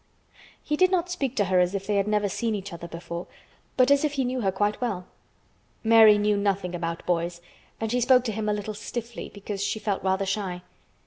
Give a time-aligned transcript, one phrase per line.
[0.63, 3.27] He did not speak to her as if they had never seen each other before
[3.77, 5.05] but as if he knew her quite well.
[5.83, 7.39] Mary knew nothing about boys
[7.79, 10.63] and she spoke to him a little stiffly because she felt rather shy.